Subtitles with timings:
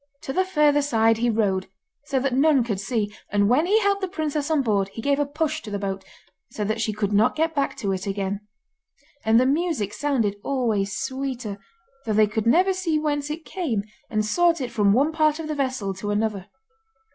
[0.23, 1.69] To the further side he rowed,
[2.05, 5.19] so that none could see, and when he helped the princess on board he gave
[5.19, 6.03] a push to the boat,
[6.49, 8.39] so that she could not get back to it again.
[9.23, 11.59] And the music sounded always sweeter,
[12.07, 15.47] though they could never see whence it came, and sought it from one part of
[15.47, 16.47] the vessel to another.